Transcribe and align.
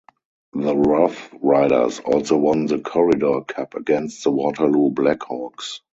The 0.53 0.73
Roughriders 0.73 2.03
also 2.03 2.35
won 2.35 2.65
the 2.65 2.79
Corridor 2.79 3.41
Cup 3.41 3.75
against 3.75 4.23
the 4.23 4.31
Waterloo 4.31 4.89
Black 4.89 5.21
Hawks. 5.21 5.81